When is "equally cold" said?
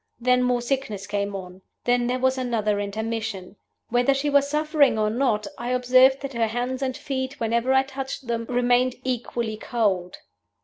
9.03-10.17